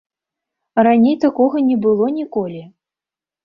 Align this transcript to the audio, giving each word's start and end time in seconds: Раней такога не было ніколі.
Раней 0.87 1.19
такога 1.27 1.57
не 1.69 1.77
было 1.87 2.05
ніколі. 2.19 2.61